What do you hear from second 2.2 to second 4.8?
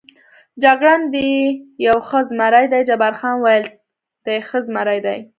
زمري دی، جبار خان وویل: دی ښه